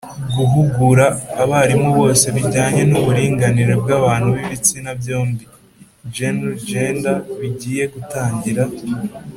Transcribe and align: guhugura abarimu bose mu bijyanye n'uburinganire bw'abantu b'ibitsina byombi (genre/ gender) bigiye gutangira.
guhugura 0.35 1.05
abarimu 1.41 1.89
bose 1.99 2.25
mu 2.27 2.33
bijyanye 2.43 2.81
n'uburinganire 2.89 3.73
bw'abantu 3.81 4.27
b'ibitsina 4.35 4.89
byombi 4.99 5.43
(genre/ 6.15 6.53
gender) 6.69 7.17
bigiye 7.39 7.83
gutangira. 7.93 8.63